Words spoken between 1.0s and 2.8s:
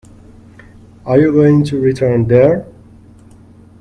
Are you going to return there?